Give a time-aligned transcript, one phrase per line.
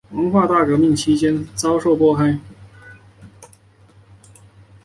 [0.09, 2.39] 文化大革命期间遭受迫害。